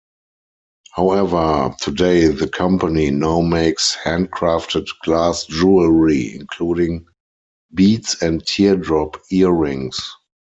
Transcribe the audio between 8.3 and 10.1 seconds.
Teardrop earrings.